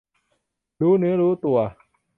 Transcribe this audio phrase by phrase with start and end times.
[0.81, 1.57] รู้เนื้อรู้ตัว